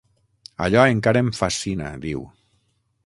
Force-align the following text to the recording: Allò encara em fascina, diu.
Allò 0.67 0.85
encara 0.93 1.21
em 1.25 1.29
fascina, 1.41 1.91
diu. 2.07 2.25